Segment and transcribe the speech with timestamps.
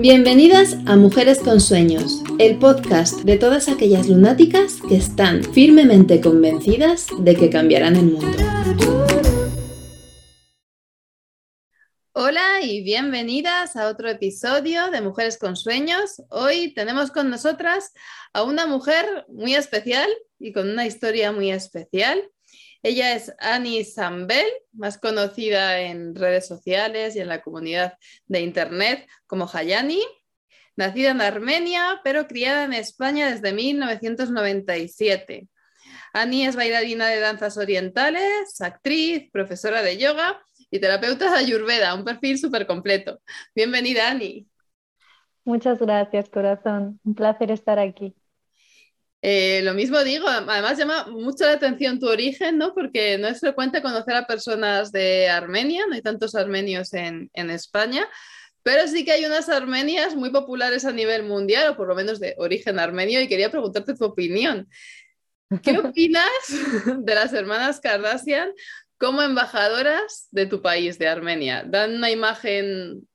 [0.00, 7.08] Bienvenidas a Mujeres con Sueños, el podcast de todas aquellas lunáticas que están firmemente convencidas
[7.18, 8.38] de que cambiarán el mundo.
[12.12, 16.22] Hola y bienvenidas a otro episodio de Mujeres con Sueños.
[16.30, 17.92] Hoy tenemos con nosotras
[18.32, 20.08] a una mujer muy especial
[20.38, 22.22] y con una historia muy especial.
[22.82, 27.94] Ella es Annie Sambel, más conocida en redes sociales y en la comunidad
[28.26, 30.00] de Internet como Hayani.
[30.76, 35.48] Nacida en Armenia, pero criada en España desde 1997.
[36.14, 40.40] Annie es bailarina de danzas orientales, actriz, profesora de yoga
[40.70, 43.20] y terapeuta de Ayurveda, un perfil súper completo.
[43.54, 44.46] Bienvenida, Annie.
[45.44, 47.00] Muchas gracias, corazón.
[47.04, 48.14] Un placer estar aquí.
[49.22, 52.72] Eh, lo mismo digo, además llama mucho la atención tu origen, ¿no?
[52.72, 58.08] Porque no es frecuente conocer a personas de Armenia, no hay tantos armenios en, España,
[58.62, 62.18] pero sí que hay unas armenias muy populares a nivel mundial, o por lo menos
[62.18, 64.68] de origen armenio, y quería preguntarte tu opinión.
[65.62, 66.30] ¿Qué opinas
[66.86, 68.52] de las hermanas Kardashian
[68.96, 71.64] como embajadoras de tu país, de Armenia?
[71.66, 73.06] ¿Dan una imagen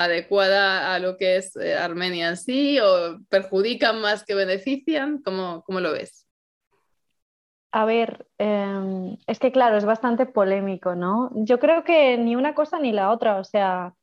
[0.00, 5.20] adecuada a lo que es eh, Armenia en sí o perjudican más que benefician?
[5.22, 6.26] ¿Cómo, cómo lo ves?
[7.72, 11.30] A ver, em, es que claro, es bastante polémico, ¿no?
[11.34, 13.94] Yo creo que ni una cosa ni la otra, o sea,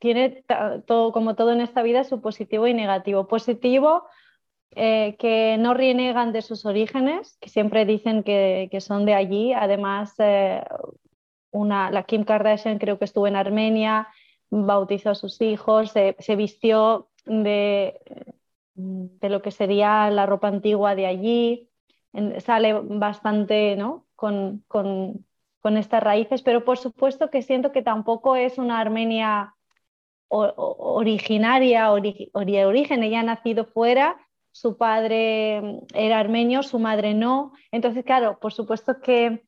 [0.00, 0.44] tiene
[0.86, 3.28] todo, como todo en esta vida, su positivo y negativo.
[3.28, 4.06] Positivo,
[4.72, 9.52] eh, que no reniegan de sus orígenes, que siempre dicen que, que son de allí.
[9.54, 10.62] Además, eh,
[11.52, 14.08] una, la Kim Kardashian creo que estuvo en Armenia,
[14.62, 18.00] bautizó a sus hijos, se, vistió de,
[18.74, 21.70] de, lo que sería la ropa antigua de allí,
[22.38, 24.06] sale bastante ¿no?
[24.14, 25.26] con, con,
[25.60, 29.54] con, estas raíces, pero por supuesto que siento que tampoco es una Armenia
[30.28, 34.16] originaria o de origen, ella ha nacido fuera,
[34.50, 39.44] su padre era armenio, su madre no, entonces claro, por supuesto que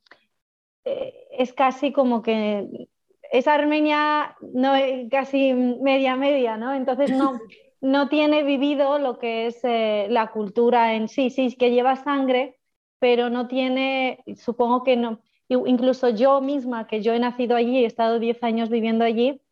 [0.85, 2.89] eh, es casi como que
[3.33, 4.73] es Armenia no,
[5.11, 6.75] casi media media, ¿no?
[6.75, 7.39] Entonces no,
[7.81, 12.59] no tiene vivido lo que es eh, la cultura en sí, sí, que lleva sangre,
[12.99, 17.87] pero no tiene, supongo que no, incluso yo misma, que yo he nacido allí, he
[17.87, 19.43] estado 10 años viviendo allí,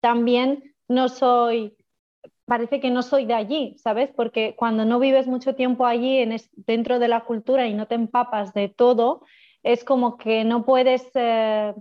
[0.00, 1.76] también no soy,
[2.44, 4.10] parece que no soy de allí, ¿sabes?
[4.14, 7.94] Porque cuando no vives mucho tiempo allí en dentro de la cultura y no te
[7.94, 9.22] empapas de todo,
[9.62, 11.08] es como que no puedes...
[11.14, 11.74] Eh,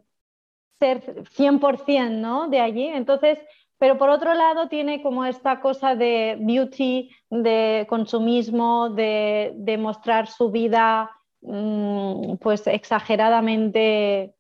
[0.81, 2.47] ser 100% ¿no?
[2.47, 2.87] de allí.
[2.87, 3.37] Entonces,
[3.77, 10.49] pero por otro lado tiene como esta cosa de beauty, de consumismo, de, mostrar su
[10.51, 11.11] vida
[11.41, 14.33] mm, pues exageradamente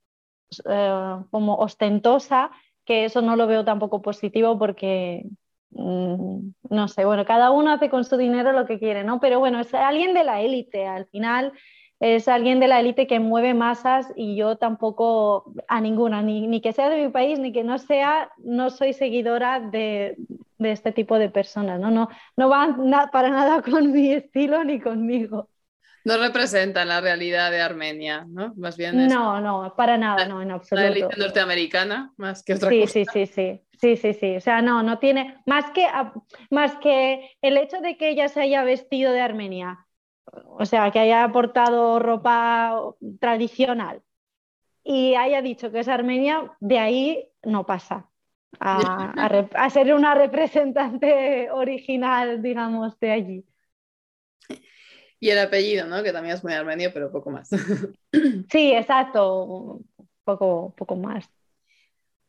[0.65, 2.51] eh, como ostentosa,
[2.85, 5.25] que eso no lo veo tampoco positivo porque
[5.69, 6.37] mm,
[6.69, 9.19] no sé, bueno, cada uno hace con su dinero lo que quiere, ¿no?
[9.19, 11.53] Pero bueno, es alguien de la élite al final
[12.01, 16.73] es alguien de la élite que mueve masas y yo tampoco a ninguna, ni, que
[16.73, 20.17] sea de mi país, ni que no sea, no soy seguidora de,
[20.57, 21.91] este tipo de personas, ¿no?
[21.91, 25.47] No, no van para nada con mi estilo ni conmigo.
[26.03, 28.51] No representan la realidad de Armenia, ¿no?
[28.55, 30.81] Más bien No, no, para nada, no, en absoluto.
[30.81, 32.93] La élite norteamericana, más que otra sí, cosa.
[32.93, 34.35] Sí, sí, sí, sí, sí, sí.
[34.37, 35.85] O sea, no, no tiene, más que,
[36.49, 39.85] más que el hecho de que ella se haya vestido de Armenia
[40.25, 44.01] o sea, que haya aportado ropa tradicional
[44.83, 48.09] y haya dicho que es Armenia, de ahí no pasa
[48.59, 53.45] a, ser una representante original, digamos, de allí.
[55.19, 56.01] Y el apellido, ¿no?
[56.01, 57.49] Que también es muy armenio, pero poco más.
[58.49, 59.79] Sí, exacto,
[60.23, 61.29] poco, poco más.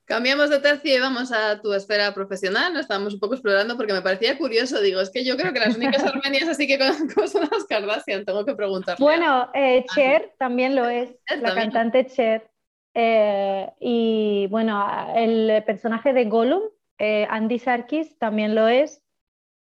[0.05, 2.75] Cambiamos de tercio y vamos a tu esfera profesional.
[2.75, 4.81] Lo estábamos un poco explorando porque me parecía curioso.
[4.81, 8.25] Digo, es que yo creo que las únicas armenias así que conozco son las Kardashian.
[8.25, 8.97] Tengo que preguntar.
[8.99, 12.51] Bueno, eh, Cher también lo es, la cantante Cher.
[12.95, 16.63] Eh, y bueno, el personaje de Gollum,
[16.99, 19.01] eh, Andy Sarkis, también lo es.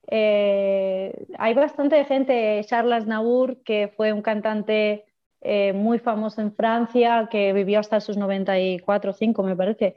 [0.09, 5.05] hay bastante gente, Charles Naur, que fue un cantante
[5.75, 9.95] muy famoso en Francia, que vivió hasta sus 94 o 5, me parece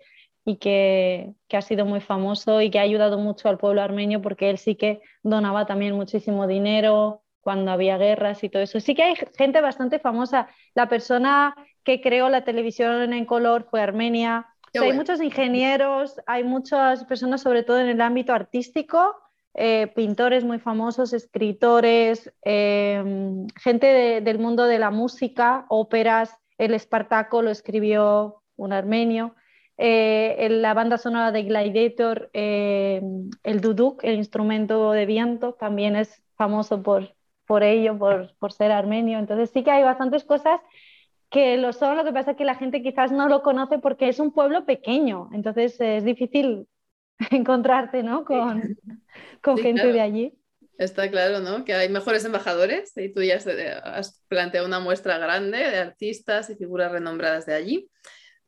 [0.48, 4.48] y que, ha sido muy famoso y que ha ayudado mucho al pueblo armenio porque
[4.48, 8.80] él sí que donaba también muchísimo dinero cuando había guerras y todo eso.
[8.80, 10.48] Sí que hay gente bastante famosa.
[10.74, 11.54] La persona
[11.84, 14.46] que creó la televisión en color fue Armenia.
[14.80, 19.16] Hay muchos ingenieros, hay muchas personas, sobre todo en el ámbito artístico,
[19.52, 26.34] eh, pintores muy famosos, escritores, em, gente del mundo de la música, óperas.
[26.56, 29.34] El Espartaco lo escribió un armenio.
[29.80, 33.00] Eh, la banda sonora de Gladiator, eh,
[33.44, 37.14] el duduk, el instrumento de viento, también es famoso por,
[37.46, 39.20] por ello, por, por, ser armenio.
[39.20, 40.60] Entonces sí que hay bastantes cosas
[41.30, 44.08] que lo son, lo que pasa es que la gente quizás no lo conoce porque
[44.08, 46.66] es un pueblo pequeño, entonces es difícil
[47.30, 48.24] encontrarte ¿no?
[48.24, 48.76] con,
[49.42, 50.34] con gente de allí.
[50.78, 51.64] Está claro, ¿no?
[51.64, 53.36] Que hay mejores embajadores y tú ya
[53.84, 57.90] has planteado una muestra grande de artistas y figuras renombradas de allí.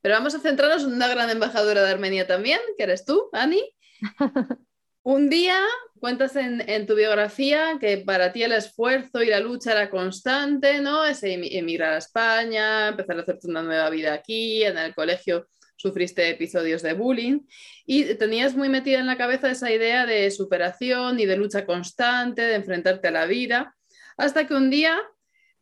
[0.02, 3.62] Pero vamos a centrarnos en una gran embajadora de Armenia también, que eres tú, Ani.
[5.02, 5.58] Un día
[5.98, 11.04] cuentas en, tu biografía que para ti el esfuerzo y la lucha era constante, ¿no?
[11.04, 16.28] Es emigrar a España, empezar a hacerte una nueva vida aquí, en el colegio sufriste
[16.28, 17.40] episodios de bullying
[17.86, 22.42] y tenías muy metida en la cabeza esa idea de superación y de lucha constante,
[22.42, 23.74] de enfrentarte a la vida,
[24.18, 25.00] hasta que un día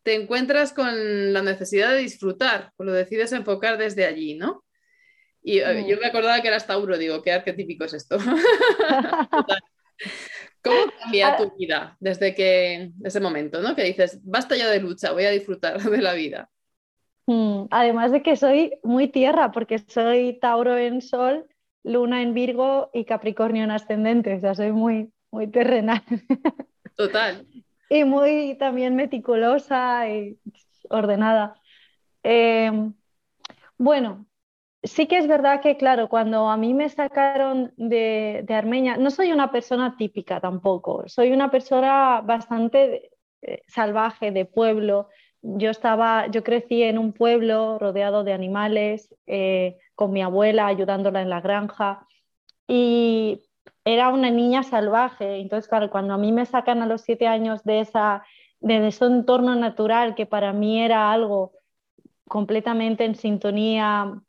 [0.09, 4.65] te encuentras con la necesidad de disfrutar, pues lo decides enfocar desde allí, ¿no?
[5.43, 8.17] Y eh, yo me acordaba que eras Tauro, digo, qué arquetípico es esto.
[10.65, 13.77] ¿Cómo cambia tu vida desde que ese momento, ¿no?
[13.77, 16.49] Que dices, basta ya de lucha, voy a disfrutar de la vida.
[17.27, 21.47] Mm, además de que soy muy tierra, porque soy Tauro en Sol,
[21.85, 26.03] Luna en Virgo y Capricornio en ascendente, o sea, soy muy, muy terrenal.
[26.97, 27.47] Total.
[27.89, 30.39] Y muy también meticulosa y
[30.91, 31.55] ordenada.
[32.23, 32.95] Em,
[33.79, 34.27] bueno,
[34.83, 39.11] sí que es verdad que, claro, cuando a mí me sacaron de, de, Armenia, no
[39.11, 43.11] soy una persona típica tampoco, soy una persona bastante
[43.43, 45.09] eh, salvaje, de pueblo,
[45.43, 51.23] yo estaba, yo crecí en un pueblo rodeado de animales, eh, con mi abuela ayudándola
[51.23, 52.07] en la granja
[52.67, 53.48] y
[53.95, 55.41] era una niña salvaje.
[55.41, 58.23] Entonces, claro, cuando a mí me sacan a los siete años de, esa,
[58.61, 61.53] de ese entorno natural que para mí era algo
[62.27, 64.21] completamente en sintonía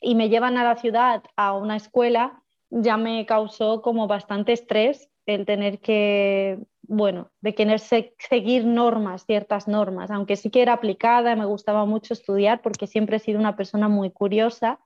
[0.00, 5.10] y me llevan a la ciudad, a una escuela, ya me causó como bastante estrés
[5.26, 6.58] el tener que
[6.88, 12.14] bueno, de querer seguir normas, ciertas normas, aunque sí que era aplicada, me gustaba mucho
[12.14, 14.80] estudiar porque siempre he sido una persona muy curiosa,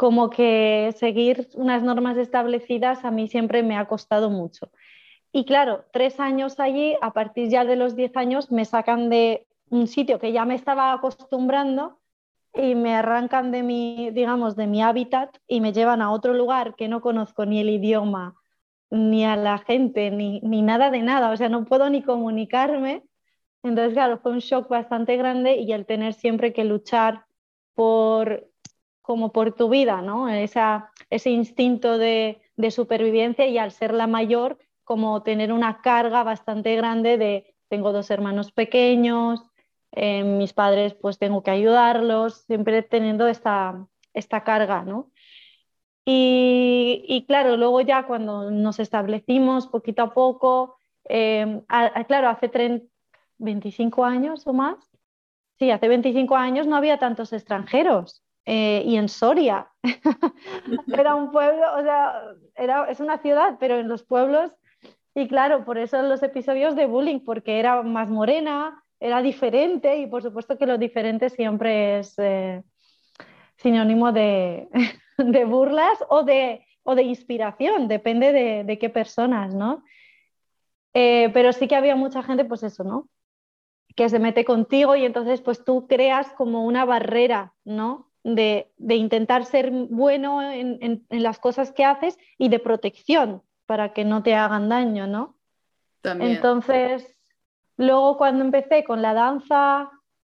[0.00, 4.70] como que seguir unas normas establecidas a mí siempre me ha costado mucho.
[5.30, 9.46] Y claro, tres años allí, a partir ya de los diez años, me sacan de
[9.68, 12.00] un sitio que ya me estaba acostumbrando
[12.54, 16.76] y me arrancan de mi, digamos, de mi hábitat y me llevan a otro lugar
[16.76, 18.36] que no conozco ni el idioma,
[18.88, 23.04] ni a la gente, ni, nada de nada, o sea, no puedo ni comunicarme.
[23.62, 27.26] Entonces, claro, fue un shock bastante grande y el tener siempre que luchar
[27.74, 28.50] por,
[29.10, 30.28] como por tu vida, ¿no?
[30.28, 32.40] Ese instinto de,
[32.70, 38.08] supervivencia y al ser la mayor, como tener una carga bastante grande de, tengo dos
[38.12, 39.42] hermanos pequeños,
[39.90, 43.88] eh, mis padres pues tengo que ayudarlos, siempre teniendo esta,
[44.44, 45.10] carga, ¿no?
[46.04, 50.76] Y, claro, luego ya cuando nos establecimos poquito a poco,
[51.08, 51.62] eh,
[52.06, 52.88] claro, hace
[53.38, 54.76] 25 años o más,
[55.58, 58.22] sí, hace 25 años no había tantos extranjeros.
[58.46, 59.68] Eh, y en Soria.
[60.88, 62.22] era un pueblo, o sea,
[62.54, 64.52] era, es una ciudad, pero en los pueblos,
[65.14, 70.06] y claro, por eso los episodios de bullying, porque era más morena, era diferente, y
[70.06, 72.62] por supuesto que lo diferente siempre es eh,
[73.56, 74.68] sinónimo de,
[75.46, 78.32] burlas o de, o de inspiración, depende
[78.64, 79.84] de, qué personas, ¿no?
[80.92, 83.08] Eh, pero sí que había mucha gente, pues eso, ¿no?
[83.96, 88.09] Que se mete contigo y entonces pues tú creas como una barrera, ¿no?
[88.22, 94.22] De, intentar ser bueno en, las cosas que haces y de protección para que no
[94.22, 95.36] te hagan daño, ¿no?
[96.02, 97.16] Entonces,
[97.76, 99.90] luego cuando empecé con la danza,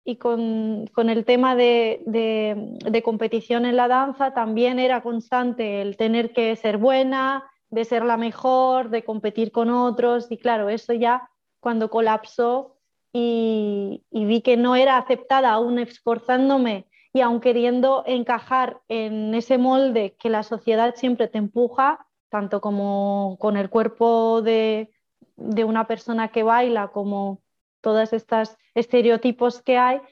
[0.07, 6.55] y con, el tema de, competición en la danza también era constante el tener que
[6.55, 11.28] ser buena, de ser la mejor, de competir con otros y claro, eso ya
[11.59, 12.76] cuando colapsó
[13.12, 20.16] y, vi que no era aceptada aún esforzándome y aún queriendo encajar en ese molde
[20.18, 24.92] que la sociedad siempre te empuja, tanto como con el cuerpo de,
[25.37, 27.40] de una persona que baila como
[27.80, 30.02] todos estos estereotipos que hay.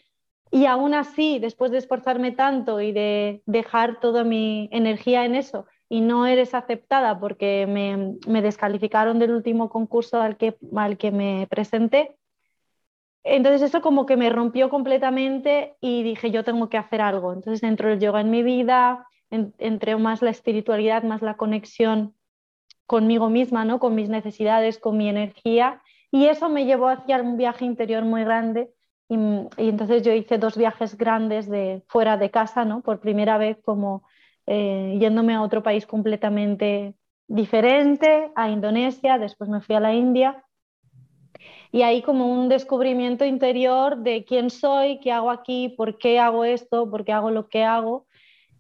[0.51, 5.67] Y aún así, después de esforzarme tanto y de dejar toda mi energía en eso,
[5.91, 11.47] y no eres aceptada porque me, descalificaron del último concurso al que, al que me
[11.51, 12.17] presenté,
[13.25, 17.33] entonces eso como que me rompió completamente y dije, yo tengo que hacer algo.
[17.33, 22.15] Entonces entró el yoga en mi vida, entré más la espiritualidad, más la conexión
[22.87, 23.79] conmigo misma, ¿no?
[23.81, 25.83] con mis necesidades, con mi energía
[26.15, 28.71] y eso me llevó hacia un viaje interior muy grande
[29.09, 29.17] y,
[29.57, 32.83] entonces yo hice dos viajes grandes de fuera de casa, ¿no?
[32.83, 34.05] Por primera vez como
[34.47, 36.95] eh, yéndome a otro país completamente
[37.27, 40.45] diferente, a Indonesia, después me fui a la India.
[41.75, 46.45] Y ahí como un descubrimiento interior de quién soy, qué hago aquí, por qué hago
[46.45, 48.07] esto, por qué hago lo que hago.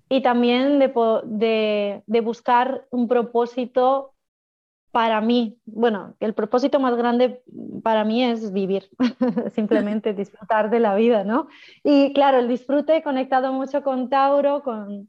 [0.08, 4.14] Y también de, de buscar un propósito
[4.90, 7.40] para mí, bueno, el propósito más grande
[7.84, 8.90] para mí es vivir,
[9.54, 11.46] simplemente disfrutar de la vida, ¿no?
[11.84, 15.08] Y claro, el disfrute conectado mucho con Tauro, con,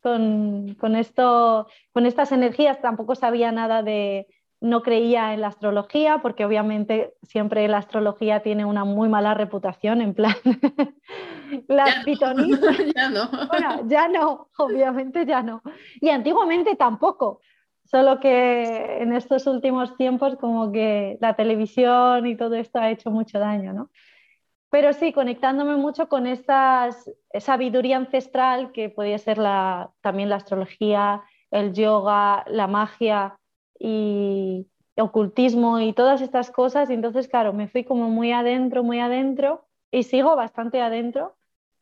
[0.00, 4.26] con, esto, con estas energías, tampoco sabía nada de,
[4.62, 10.00] no creía en la astrología, porque obviamente siempre la astrología tiene una muy mala reputación,
[10.00, 10.34] en plan,
[11.68, 12.76] las pitonitas.
[12.94, 13.28] ya no.
[13.48, 15.62] Bueno, ya no, obviamente ya no.
[16.00, 17.40] Y antiguamente tampoco.
[17.84, 23.10] Solo que en estos últimos tiempos como que la televisión y todo esto ha hecho
[23.10, 23.90] mucho daño, ¿no?
[24.70, 26.88] Pero sí, conectándome mucho con esta
[27.38, 33.38] sabiduría ancestral que podía ser la, también la astrología, el yoga, la magia
[33.84, 36.90] y ocultismo y todas estas cosas.
[36.90, 41.36] Y entonces, claro, me fui como muy adentro, muy adentro y sigo bastante adentro,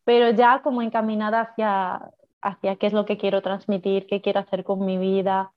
[0.05, 4.65] pero ya como encaminada hacia, hacia qué es lo que quiero transmitir, qué quiero hacer
[4.65, 5.53] con mi vida,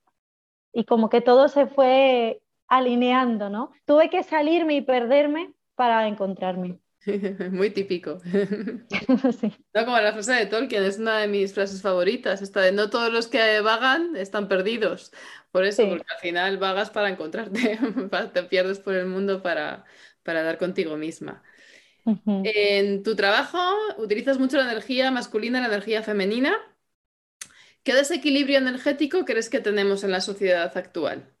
[0.72, 3.72] y como que todo se fue alineando, ¿no?
[3.86, 6.80] Tuve que salirme y perderme para encontrarme.
[7.52, 8.20] Muy típico.
[9.74, 12.90] No como la frase de Tolkien, es una de mis frases favoritas, esta de no
[12.90, 15.12] todos los que vagan están perdidos.
[15.50, 17.78] Por eso, porque al final vagas para encontrarte,
[18.32, 19.84] te pierdes por el mundo para,
[20.22, 21.42] para dar contigo misma.
[22.26, 23.58] En tu trabajo
[23.98, 26.54] utilizas mucho la energía masculina y la energía femenina.
[27.82, 31.34] ¿Qué desequilibrio energético crees que tenemos en la sociedad actual?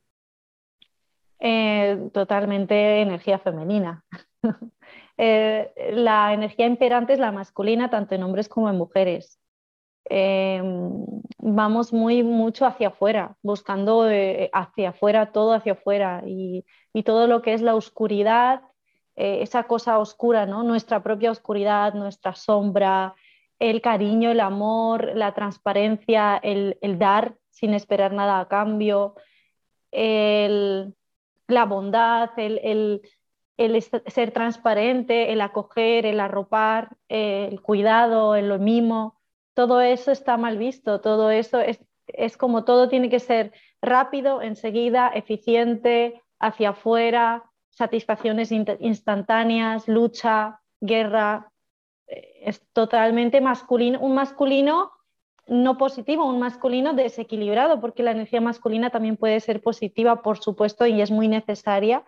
[1.38, 4.04] Eh, totalmente energía femenina.
[5.16, 9.40] Eh, la energía imperante es la masculina, tanto en hombres como en mujeres.
[10.10, 10.60] Eh,
[11.38, 14.06] vamos muy mucho hacia afuera, buscando
[14.52, 18.62] hacia afuera, todo hacia afuera y, y, todo lo que es la oscuridad,
[19.16, 20.62] esa cosa oscura, ¿no?
[20.62, 23.14] nuestra propia oscuridad, nuestra sombra,
[23.58, 29.14] el cariño, el amor, la transparencia, el, dar sin esperar nada a cambio,
[29.92, 33.02] la bondad, el,
[33.56, 39.20] ser transparente, el acoger, el arropar, el cuidado, el mimo,
[39.54, 44.42] todo eso está mal visto, todo eso es, es como todo tiene que ser rápido,
[44.42, 51.50] enseguida, eficiente, hacia afuera, satisfacciones instantáneas, lucha, guerra,
[52.06, 54.92] es totalmente masculino, un masculino
[55.46, 60.86] no positivo, un masculino desequilibrado, porque la energía masculina también puede ser positiva, por supuesto,
[60.86, 62.04] y es muy necesaria,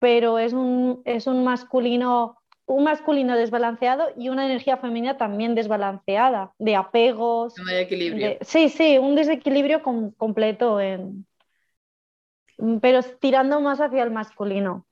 [0.00, 2.40] pero es un, es un masculino
[2.70, 7.54] un masculino desbalanceado y una energía femenina también desbalanceada, de apegos.
[7.58, 8.38] No hay equilibrio.
[8.42, 10.78] sí, sí, un desequilibrio completo,
[12.80, 14.86] pero tirando más hacia el masculino.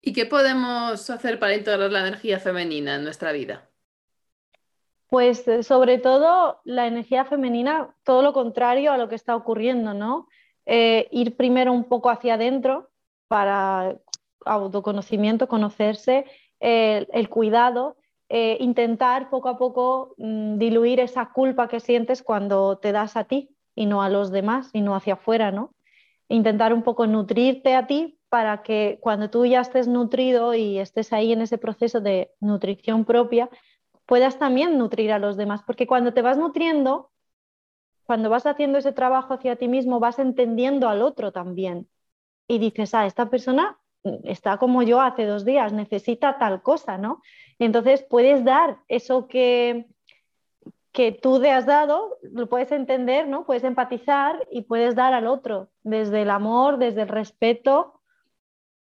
[0.00, 3.68] ¿Y qué podemos hacer para integrar la energía femenina en nuestra vida?
[5.08, 9.94] Pues eh, sobre todo la energía femenina, todo lo contrario a lo que está ocurriendo,
[9.94, 10.26] ¿no?
[10.66, 12.90] Eh, ir primero un poco hacia adentro
[13.28, 13.96] para
[14.44, 16.24] autoconocimiento, conocerse,
[16.60, 17.96] el cuidado,
[18.28, 23.24] eh, intentar poco a poco mm, diluir esa culpa que sientes cuando te das a
[23.24, 25.74] ti y no a los demás y no hacia afuera, ¿no?
[26.28, 31.12] Intentar un poco nutrirte a ti para que cuando tú ya estés nutrido y estés
[31.12, 33.50] ahí en ese proceso de nutrición propia,
[34.06, 35.62] puedas también nutrir a los demás.
[35.66, 37.12] Porque cuando te vas nutriendo,
[38.04, 41.88] cuando vas haciendo ese trabajo hacia ti mismo, vas entendiendo al otro también.
[42.48, 43.78] Y dices, ah, esta persona
[44.24, 47.22] está como yo hace dos días, necesita tal cosa, ¿no?
[47.58, 49.86] Entonces puedes dar eso que,
[50.92, 53.44] que tú te has dado, lo puedes entender, ¿no?
[53.46, 58.00] Puedes empatizar y puedes dar al otro desde el amor, desde el respeto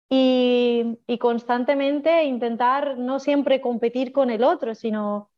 [0.08, 5.30] y, constantemente intentar no siempre competir con el otro, sino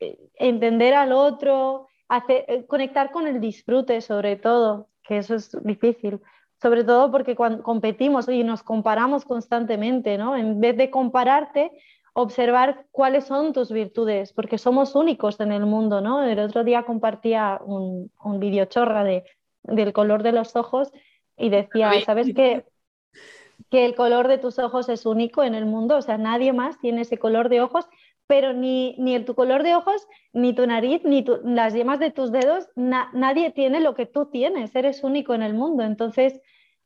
[0.00, 1.88] eh, entender al otro,
[2.28, 6.20] eh, conectar con el disfrute sobre todo, que eso es difícil,
[6.64, 10.34] sobre todo porque cuando competimos y nos comparamos constantemente, ¿no?
[10.34, 11.70] En vez de compararte,
[12.14, 16.24] observar cuáles son tus virtudes, porque somos únicos en el mundo, ¿no?
[16.24, 19.24] El otro día compartía un, un video chorra de,
[19.62, 20.90] del color de los ojos
[21.36, 22.64] y decía, ¿sabes qué?
[23.70, 26.78] que el color de tus ojos es único en el mundo, o sea, nadie más
[26.78, 27.86] tiene ese color de ojos,
[28.26, 32.10] pero ni, ni el, tu color de ojos, ni tu nariz, ni las yemas de
[32.10, 35.82] tus dedos, nadie tiene lo que tú tienes, eres único en el mundo.
[35.82, 36.40] Entonces,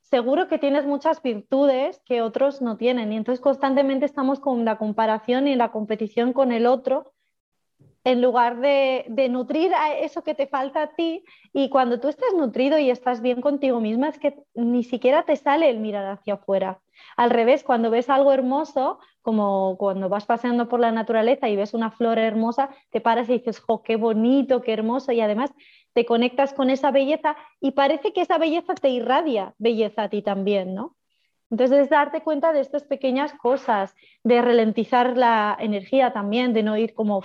[0.08, 3.12] seguro que tienes muchas virtudes que otros no tienen.
[3.12, 7.12] Y entonces constantemente estamos con la comparación y la competición con el otro
[8.04, 11.24] en lugar de, nutrir a eso que te falta a ti.
[11.52, 15.36] Y cuando tú estás nutrido y estás bien contigo misma, es que ni siquiera te
[15.36, 16.80] sale el mirar hacia afuera.
[17.16, 21.74] Al revés, cuando ves algo hermoso, como cuando vas paseando por la naturaleza y ves
[21.74, 25.12] una flor hermosa, te paras y dices, ¡jo, qué bonito, qué hermoso!
[25.12, 25.52] Y además
[25.92, 30.22] te conectas con esa belleza y parece que esa belleza te irradia belleza a ti
[30.22, 30.96] también, ¿no?
[31.50, 36.76] Entonces es darte cuenta de estas pequeñas cosas, de ralentizar la energía también, de no
[36.76, 37.22] ir como,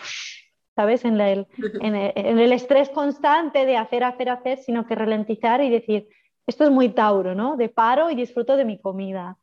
[0.76, 1.06] ¿sabes?
[1.06, 1.48] En el,
[1.82, 1.96] en,
[2.40, 6.08] el, estrés constante de hacer, hacer, hacer, sino que ralentizar y decir,
[6.48, 7.56] esto es muy Tauro, ¿no?
[7.58, 9.38] De paro y disfruto de mi comida.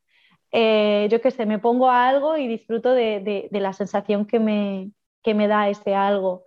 [0.51, 4.39] Eh, yo qué sé, me pongo a algo y disfruto de, de, la sensación que
[4.39, 4.91] me,
[5.23, 6.43] que me da ese algo.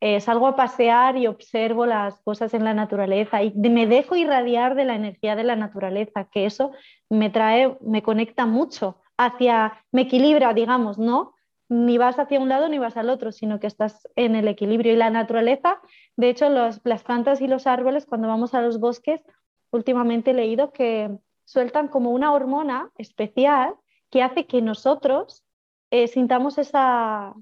[0.00, 4.74] Eh, salgo a pasear y observo las cosas en la naturaleza y me dejo irradiar
[4.74, 6.72] de la energía de la naturaleza, que eso
[7.08, 11.34] me trae, me conecta mucho hacia, me equilibra, digamos, ¿no?
[11.72, 14.92] Ni vas hacia un lado ni vas al otro, sino que estás en el equilibrio.
[14.92, 15.80] Y la naturaleza,
[16.16, 19.22] de hecho, las plantas y los árboles, cuando vamos a los bosques,
[19.70, 21.10] últimamente he leído que
[21.44, 23.74] sueltan como una hormona especial
[24.10, 25.44] que hace que nosotros
[25.90, 27.32] eh, sintamos esa,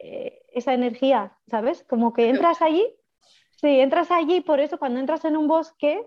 [0.00, 1.84] eh, esa energía, ¿sabes?
[1.84, 2.84] Como que entras allí,
[3.60, 6.04] sí, entras allí, por eso cuando entras en un bosque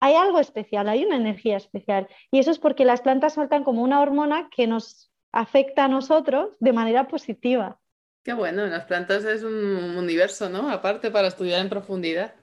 [0.00, 2.08] hay algo especial, hay una energía especial.
[2.30, 6.50] Y eso es porque las plantas sueltan como una hormona que nos afecta a nosotros
[6.60, 7.78] de manera positiva.
[8.22, 10.70] Qué bueno, las plantas es un universo, ¿no?
[10.70, 12.34] Aparte para estudiar en profundidad.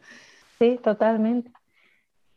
[0.57, 1.51] Sí, totalmente.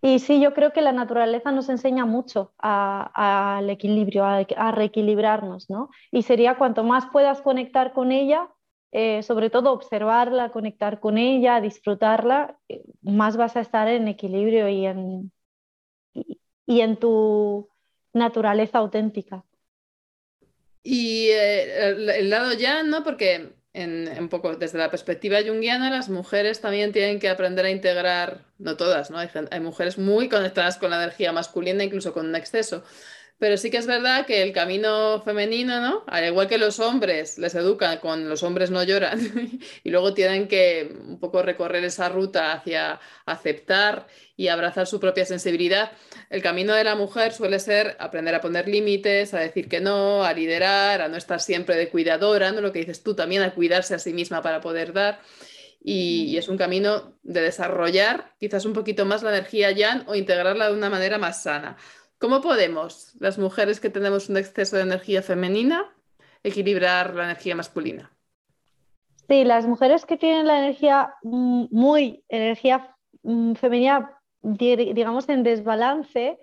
[0.03, 5.91] Y sí, yo creo que la naturaleza nos enseña mucho al equilibrio, a, reequilibrarnos, ¿no?
[6.11, 8.49] Y sería cuanto más puedas conectar con ella,
[8.93, 14.69] eh, sobre todo observarla, conectar con ella, disfrutarla, eh, más vas a estar en equilibrio
[14.71, 15.33] y en,
[16.15, 17.69] y, en tu
[18.15, 19.45] naturaleza auténtica.
[20.83, 23.05] Y eh, el, lado ya, ¿no?
[23.05, 27.71] Porque en, un poco desde la perspectiva junguiana, las mujeres también tienen que aprender a
[27.71, 29.19] integrar, no todas, ¿no?
[29.19, 32.83] Hay, hay, mujeres muy conectadas con la energía masculina, incluso con un exceso.
[33.41, 36.05] Pero sí que es verdad que el camino femenino, ¿no?
[36.07, 39.19] Al igual que los hombres les educan con los hombres no lloran
[39.83, 45.25] y luego tienen que un poco recorrer esa ruta hacia aceptar y abrazar su propia
[45.25, 45.93] sensibilidad.
[46.29, 50.23] El camino de la mujer suele ser aprender a poner límites, a decir que no,
[50.23, 52.61] a liderar, a no estar siempre de cuidadora, ¿no?
[52.61, 55.23] Lo que dices tú también, a cuidarse a sí misma para poder dar.
[55.83, 60.69] Y, es un camino de desarrollar quizás un poquito más la energía yang o integrarla
[60.69, 61.79] de una manera más sana.
[62.21, 65.91] ¿Cómo podemos, las mujeres que tenemos un exceso de energía femenina,
[66.43, 68.13] equilibrar la energía masculina?
[69.27, 76.39] Sí, las mujeres que tienen la energía mm, muy, energía mm, femenina, digamos, en desbalance,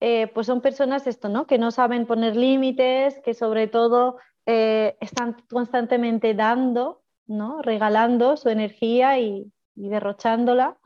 [0.00, 1.46] eh, pues son personas esto, ¿no?
[1.46, 7.60] Que no saben poner límites, que sobre todo eh, están constantemente dando, ¿no?
[7.60, 10.78] Regalando su energía y, derrochándola.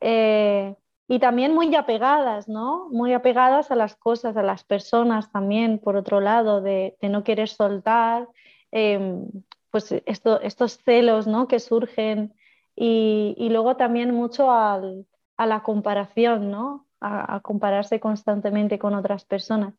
[0.00, 0.74] Eh,
[1.08, 2.88] y también muy apegadas, ¿no?
[2.90, 7.48] Muy apegadas a las cosas, a las personas también, por otro lado, de, no querer
[7.48, 8.28] soltar,
[8.70, 9.26] em,
[9.70, 11.48] pues estos celos, ¿no?
[11.48, 12.34] Que surgen
[12.76, 14.80] y, luego también mucho a
[15.38, 16.86] la comparación, ¿no?
[17.04, 19.74] a compararse constantemente con otras personas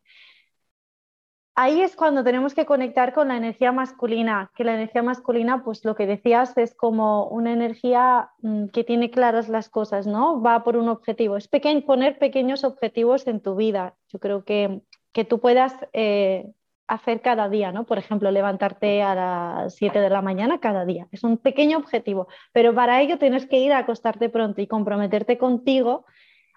[1.56, 5.86] ahí es cuando tenemos que conectar con la energía masculina, que la energía masculina, pues
[5.86, 10.42] lo que decías, es como una energía mm, que tiene claras las cosas, ¿no?
[10.42, 11.38] Va por un objetivo.
[11.38, 11.50] Es
[11.86, 13.96] poner pequeños objetivos en tu vida.
[14.10, 16.52] Yo creo que, que tú puedas eh,
[16.88, 17.86] hacer cada día, ¿no?
[17.86, 21.08] Por ejemplo, levantarte a las 7 de la mañana cada día.
[21.12, 25.38] Es un pequeño objetivo, pero para ello tienes que ir a acostarte pronto y comprometerte
[25.38, 26.06] contigo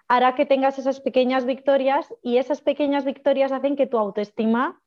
[0.09, 4.79] hará que tengas esas pequeñas victorias y esas pequeñas victorias hacen que tu autoestima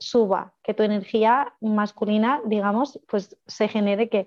[0.00, 4.26] suba, que tu energía masculina, digamos, pues se genere que,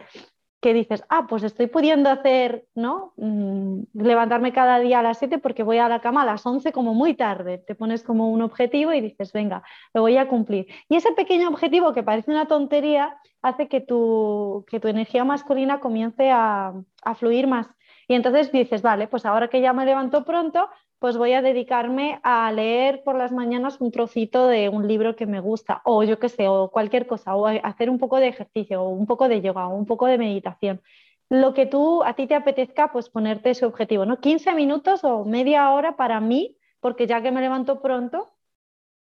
[0.62, 3.14] que dices, ah, pues estoy pudiendo hacer, ¿no?
[3.18, 6.72] Mm, levantarme cada día a las 7 porque voy a la cama a las 11
[6.72, 7.58] como muy tarde.
[7.58, 10.68] Te pones como un objetivo y dices, venga, lo voy a cumplir.
[10.88, 15.82] Y ese pequeño objetivo que parece una tontería hace que tu, que tu energía masculina
[15.82, 17.68] comience a, a fluir más.
[18.08, 20.70] Y entonces dices, vale, pues ahora que ya me levanto pronto,
[21.04, 25.26] pues voy a dedicarme a leer por las mañanas un trocito de un libro que
[25.26, 28.82] me gusta, o yo qué sé, o cualquier cosa, o hacer un poco de ejercicio,
[28.82, 30.82] o un poco de yoga, o un poco de meditación.
[31.28, 34.22] Lo que tú a ti te apetezca, pues ponerte ese objetivo, ¿no?
[34.22, 38.32] 15 minutos o media hora para mí, porque ya que me levanto pronto,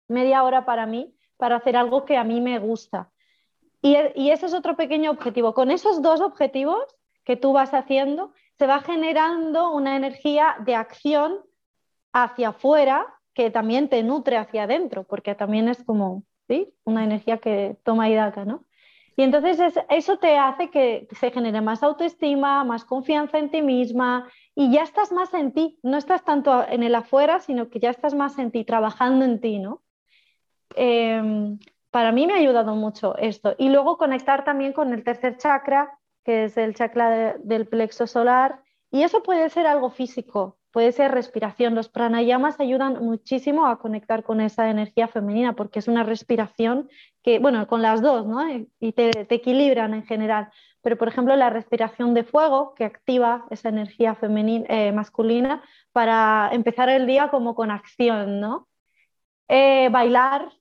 [0.09, 3.13] media hora para mí, para hacer algo que a mí me gusta.
[3.81, 5.53] Y, y ese es otro pequeño objetivo.
[5.53, 6.83] Con esos dos objetivos
[7.23, 11.46] que tú vas haciendo, se va generando una energía de acción
[12.23, 16.73] hacia afuera que también te nutre hacia adentro, porque también es como ¿sí?
[16.83, 18.65] una energía que toma y daca, ¿no?
[19.15, 24.27] Y entonces eso te hace que se genere más autoestima, más confianza en ti misma
[24.53, 27.89] y ya estás más en ti, no estás tanto en el afuera, sino que ya
[27.89, 29.81] estás más en ti, trabajando en ti, ¿no?
[30.75, 31.57] Em,
[31.89, 33.55] para mí me ha ayudado mucho esto.
[33.57, 38.61] Y luego conectar también con el tercer chakra, que es el chakra del plexo solar,
[38.91, 41.73] y eso puede ser algo físico, puede ser respiración.
[41.73, 46.87] Los pranayamas ayudan muchísimo a conectar con esa energía femenina porque es una respiración
[47.23, 48.47] que, bueno, con las dos, ¿no?
[48.79, 50.51] Y te, equilibran en general.
[50.83, 55.63] Pero, por ejemplo, la respiración de fuego que activa esa energía femenina, eh, masculina
[55.93, 58.67] para empezar el día como con acción, ¿no?
[59.47, 60.51] Eh, bailar,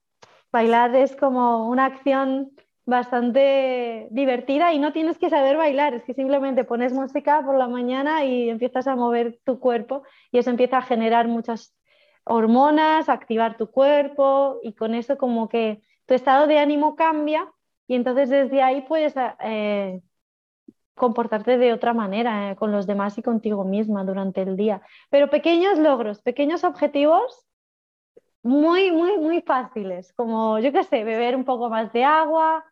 [0.51, 2.53] bailar es como una acción
[2.87, 7.67] bastante divertida y no tienes que saber bailar, es que simplemente pones música por la
[7.69, 11.75] mañana y empiezas a mover tu cuerpo y eso empieza a generar muchas
[12.25, 17.53] hormonas, activar tu cuerpo y con eso como que tu estado de ánimo cambia
[17.89, 20.01] y entonces desde ahí puedes eh,
[20.95, 24.81] comportarte de otra manera eh, con los demás y contigo misma durante el día.
[25.11, 27.47] Pero pequeños logros, pequeños objetivos
[28.43, 32.65] muy, muy, muy fáciles, como yo qué sé, beber un poco más de agua,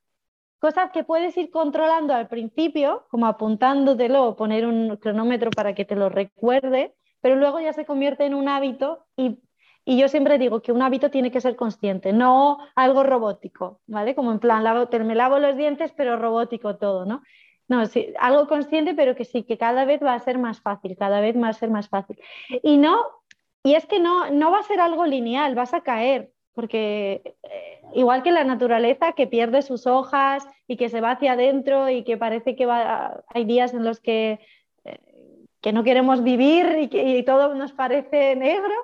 [0.59, 5.85] cosas que puedes ir controlando al principio, como apuntándotelo o poner un cronómetro para que
[5.85, 9.41] te lo recuerde, pero luego ya se convierte en un hábito y,
[9.87, 14.15] yo siempre digo que un hábito tiene que ser consciente, no algo robótico, ¿vale?
[14.15, 17.23] Como en plan, lavo, me lavo los dientes, pero robótico todo, ¿no?
[17.69, 20.97] No, sí, algo consciente, pero que sí, que cada vez va a ser más fácil,
[20.99, 22.19] cada vez va a ser más fácil.
[22.63, 22.99] Y no,
[23.63, 27.81] y es que no, no va a ser algo lineal, vas a caer, porque eh,
[27.95, 32.05] igual que la naturaleza que pierde sus hojas y que se va hacia adentro y
[32.05, 34.41] que parece que hay días en los que,
[34.85, 34.99] eh,
[35.61, 38.75] que no queremos vivir y, que, todo nos parece negro,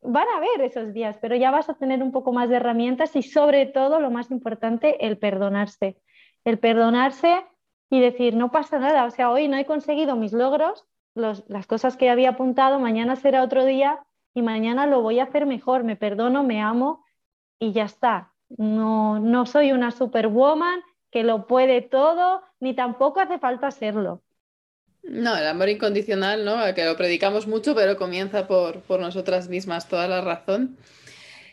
[0.00, 3.14] van a haber esos días, pero ya vas a tener un poco más de herramientas
[3.14, 5.98] y sobre todo, lo más importante, el perdonarse.
[6.44, 7.44] El perdonarse
[7.90, 11.96] y decir, no pasa nada, o sea, hoy no he conseguido mis logros, las cosas
[11.96, 13.98] que había apuntado, mañana será otro día
[14.34, 17.02] y mañana lo voy a hacer mejor, me perdono, me amo
[17.58, 18.32] y ya está.
[18.48, 24.22] No, no soy una superwoman que lo puede todo, ni tampoco hace falta serlo.
[25.02, 26.56] No, el amor incondicional, ¿no?
[26.74, 30.76] Que lo predicamos mucho, pero comienza por, por nosotras mismas, toda la razón.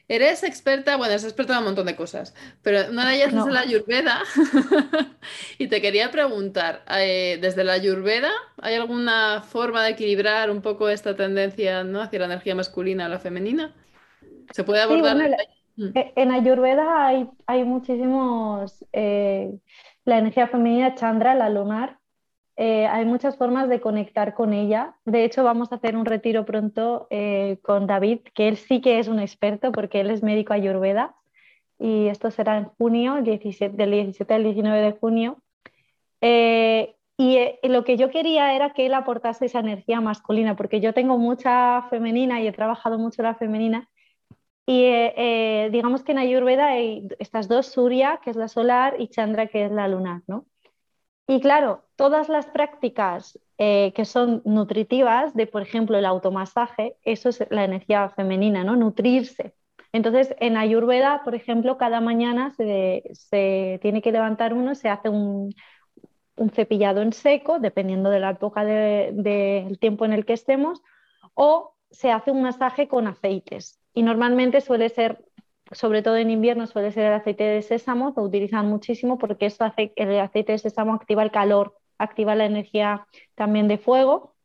[0.07, 3.45] Eres experta, bueno, eres experta en un montón de cosas, pero una de ellas es
[3.47, 4.21] la Ayurveda.
[5.57, 10.89] y te quería preguntar, eh, desde la Ayurveda, ¿hay alguna forma de equilibrar un poco
[10.89, 12.01] esta tendencia ¿no?
[12.01, 13.73] hacia la energía masculina o la femenina?
[14.51, 15.17] ¿Se puede abordar?
[15.77, 19.57] En Ayurveda hay, hay muchísimos, eh,
[20.05, 21.99] la energía femenina Chandra, la lunar,
[22.57, 24.95] eh, hay muchas formas de conectar con ella.
[25.03, 28.99] De hecho, vamos a hacer un retiro pronto eh, con David, que él sí que
[28.99, 31.15] es un experto porque él es médico Ayurveda.
[31.77, 35.41] Y esto será en junio, 17, del 17 al 19 de junio.
[37.17, 41.17] y lo que yo quería era que él aportase esa energía masculina, porque yo tengo
[41.17, 43.89] mucha femenina y he trabajado mucho la femenina,
[44.65, 48.95] y eh, eh, digamos que en Ayurveda hay estas dos, Surya, que es la solar,
[48.99, 50.45] y Chandra, que es la lunar, ¿no?
[51.27, 57.29] Y claro, todas las prácticas eh, que son nutritivas, de por ejemplo el automasaje, eso
[57.29, 58.75] es la energía femenina, ¿no?
[58.75, 59.55] Nutrirse.
[59.91, 65.55] Entonces, en Ayurveda, por ejemplo, cada mañana se, tiene que levantar uno, se hace un,
[66.53, 70.81] cepillado en seco, dependiendo de la época del tiempo en el que estemos,
[71.33, 75.25] o se hace un masaje con aceites y normalmente suele ser,
[75.71, 79.93] sobre todo en invierno, suele ser el aceite de sésamo, lo utilizan muchísimo porque hace,
[79.95, 84.35] el aceite de sésamo activa el calor, activa la energía también de fuego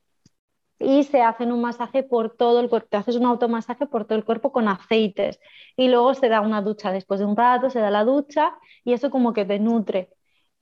[0.79, 4.17] y se hacen un masaje por todo el cuerpo, te haces un automasaje por todo
[4.17, 5.41] el cuerpo con aceites
[5.77, 8.95] y luego se da una ducha, después de un rato se da la ducha y
[8.95, 10.11] eso como que te nutre.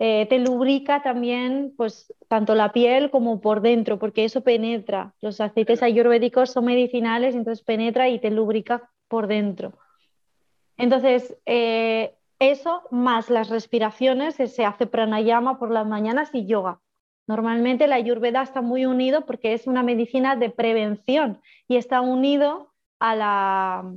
[0.00, 5.14] Eh, te lubrica también pues tanto la piel como por dentro, porque eso penetra.
[5.20, 9.72] Los aceites ayurvédicos son medicinales, entonces penetra y te lubrica por dentro.
[10.76, 16.80] Entonces, eh, eso más las respiraciones, se hace pranayama por las mañanas y yoga.
[17.26, 22.72] Normalmente la ayurveda está muy unido porque es una medicina de prevención y está unido
[23.00, 23.92] a, la,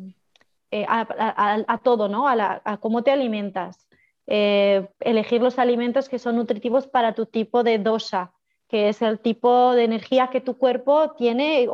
[0.71, 2.27] eh, a, todo, ¿no?
[2.27, 3.87] a cómo te alimentas.
[4.33, 8.31] Eh, elegir los alimentos que son nutritivos para tu tipo de dosa,
[8.69, 11.67] que es el tipo de energía que tu cuerpo tiene,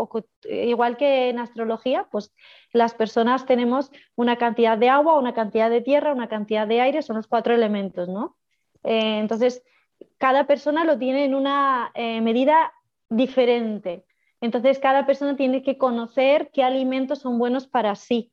[0.49, 2.33] igual que en astrología, pues
[2.73, 7.03] las personas tenemos una cantidad de agua, una cantidad de tierra, una cantidad de aire,
[7.03, 8.37] son los cuatro elementos, ¿no?
[8.83, 9.61] Eh, entonces,
[10.17, 12.73] cada persona lo tiene en una eh, medida
[13.07, 14.03] diferente.
[14.41, 18.31] Entonces, cada persona tiene que conocer qué alimentos son buenos para sí,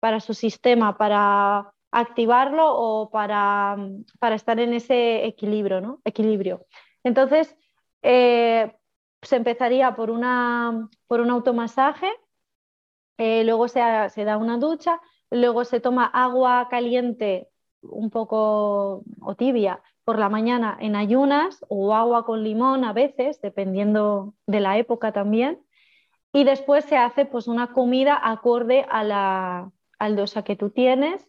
[0.00, 3.76] para su sistema, para activarlo o para,
[4.34, 5.80] estar en ese equilibrio.
[5.80, 6.00] ¿no?
[6.04, 6.66] equilibrio.
[7.04, 7.56] Entonces,
[8.02, 8.74] eh,
[9.22, 12.08] se empezaría por, una, por un automasaje,
[13.18, 17.48] eh, luego se, se da una ducha, luego se toma agua caliente
[17.82, 23.40] un poco o tibia por la mañana en ayunas o agua con limón a veces,
[23.40, 25.60] dependiendo de la época también.
[26.32, 31.26] Y después se hace pues una comida acorde a la, al dosa que tú tienes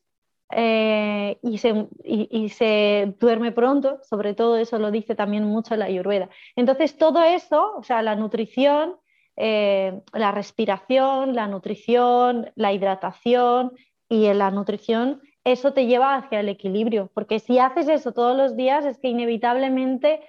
[0.50, 5.86] eh, y, se, y, se, duerme pronto, sobre todo eso lo dice también mucho la
[5.86, 6.30] ayurveda.
[6.56, 8.96] Entonces todo eso, o sea, la nutrición,
[9.36, 13.74] eh, la respiración, la nutrición, la hidratación
[14.10, 18.56] y la nutrición, eso te lleva hacia el equilibrio, porque si haces eso todos los
[18.56, 20.22] días es que inevitablemente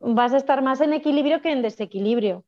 [0.00, 2.44] vas a estar más en equilibrio que en desequilibrio.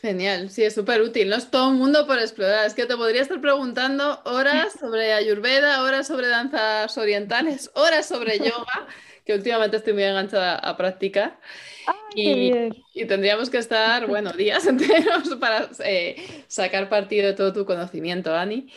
[0.00, 1.28] Genial, sí, es súper útil.
[1.28, 2.66] No es todo un mundo por explorar.
[2.66, 8.38] Es que te podría estar preguntando horas sobre Ayurveda, horas sobre danzas orientales, horas sobre
[8.38, 8.86] yoga,
[9.24, 11.40] que últimamente estoy muy enganchada a practicar.
[12.14, 12.52] y,
[13.06, 18.68] tendríamos que estar, bueno, días enteros para eh, sacar partido de todo tu conocimiento, Ani.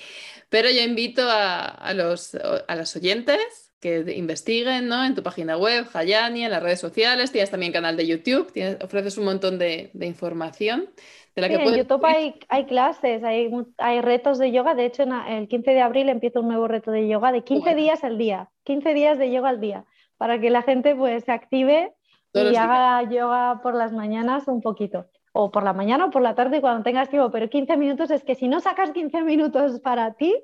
[0.50, 5.04] Pero yo invito a, los, a los oyentes que investiguen ¿no?
[5.04, 8.48] en tu página web, Hayani, en las redes sociales, tienes también canal de YouTube,
[8.82, 10.88] ofreces un montón de, información.
[11.36, 15.04] De la que en YouTube hay, hay clases, hay, hay, retos de yoga, de hecho
[15.04, 18.50] el 15 de abril empieza un nuevo reto de yoga de 15 días al día,
[18.66, 19.86] 15 días de yoga al día,
[20.18, 21.94] para que la gente pues se active
[22.34, 25.08] y haga yoga por las mañanas un poquito.
[25.34, 28.24] O por la mañana o por la tarde cuando tengas tiempo, pero 15 minutos es
[28.24, 30.36] que si no sacas 15 minutos para ti,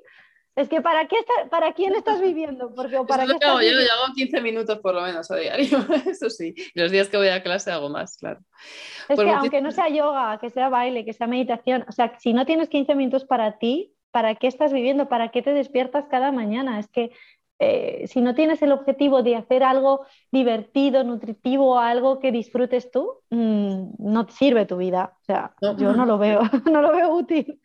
[0.58, 1.16] es que ¿para, qué
[1.50, 2.74] ¿para quién estás viviendo?
[2.74, 6.54] Porque, para Eso yo, yo hago 15 minutos por lo menos a diario, eso sí.
[6.74, 8.40] los días que voy a clase hago más, claro.
[9.08, 12.32] Es que aunque no sea yoga, que sea baile, que sea meditación, o sea, si
[12.32, 15.08] no tienes 15 minutos para ti, ¿para qué estás viviendo?
[15.08, 16.78] ¿Para qué te despiertas cada mañana?
[16.78, 17.12] Es que
[17.60, 23.14] eh, si no tienes el objetivo de hacer algo divertido, nutritivo, algo que disfrutes tú,
[23.30, 25.16] mm, no te sirve tu vida.
[25.22, 26.40] O sea, yo no lo veo,
[26.70, 27.60] no lo veo útil.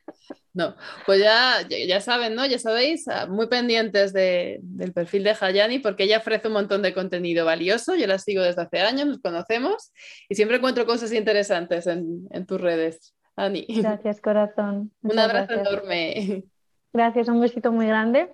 [0.53, 0.75] No,
[1.05, 2.45] pues ya, ya saben, ¿no?
[2.45, 6.93] Ya sabéis, ah, muy pendientes del perfil de Hayani porque ella ofrece un montón de
[6.93, 7.95] contenido valioso.
[7.95, 9.91] Yo la sigo desde hace años, nos conocemos
[10.27, 13.65] y siempre encuentro cosas interesantes en, tus redes, Ani.
[13.67, 14.91] Gracias, corazón.
[15.01, 16.45] un abrazo enorme.
[16.91, 18.31] Gracias, un besito muy grande.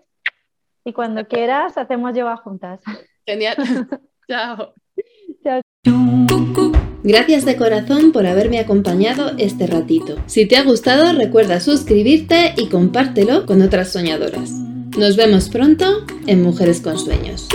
[0.89, 2.81] Y cuando quieras, hacemos yoga juntas.
[3.23, 3.55] Genial.
[4.27, 4.73] Chao.
[5.43, 5.61] Chao.
[7.03, 10.15] Gracias de corazón por haberme acompañado este ratito.
[10.25, 14.49] Si te ha gustado, recuerda suscribirte y compártelo con otras soñadoras.
[14.97, 15.85] Nos vemos pronto
[16.25, 17.47] en Mujeres con Sueños.